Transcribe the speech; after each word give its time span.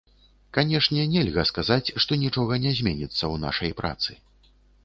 Канешне, 0.57 1.03
нельга 1.11 1.43
сказаць, 1.51 1.93
што 2.05 2.19
нічога 2.23 2.59
не 2.67 2.75
зменіцца 2.81 3.21
ў 3.21 3.35
нашай 3.45 3.71
працы. 3.83 4.19